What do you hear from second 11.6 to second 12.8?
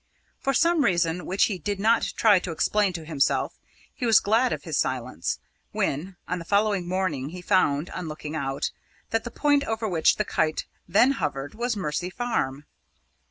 Mercy Farm.